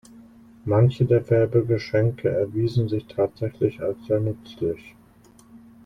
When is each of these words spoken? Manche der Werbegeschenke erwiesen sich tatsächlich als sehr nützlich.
Manche 0.65 1.05
der 1.05 1.29
Werbegeschenke 1.29 2.27
erwiesen 2.27 2.89
sich 2.89 3.05
tatsächlich 3.05 3.81
als 3.83 4.03
sehr 4.07 4.19
nützlich. 4.19 4.95